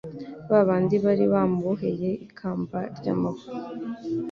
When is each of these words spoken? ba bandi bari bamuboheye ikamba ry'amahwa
ba 0.49 0.59
bandi 0.67 0.95
bari 1.05 1.25
bamuboheye 1.33 2.09
ikamba 2.25 2.79
ry'amahwa 2.97 3.47